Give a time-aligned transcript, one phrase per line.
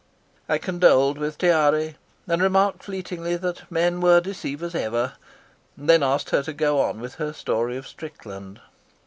[0.49, 1.93] I condoled with Tiare,
[2.27, 5.13] and remarked feelingly that men were deceivers ever,
[5.77, 8.59] then asked her to go on with her story of Strickland.